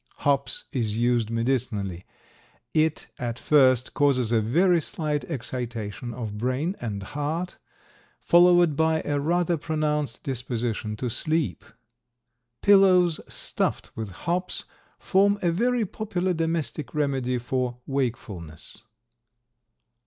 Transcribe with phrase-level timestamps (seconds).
[0.25, 2.05] Hops is used medicinally.
[2.73, 7.57] It at first causes a very slight excitation of brain and heart,
[8.19, 11.63] followed by a rather pronounced disposition to sleep.
[12.63, 14.65] Pillows stuffed with hops
[14.97, 18.81] form a very popular domestic remedy for wakefulness.